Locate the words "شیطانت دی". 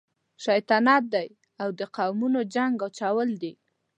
0.45-1.27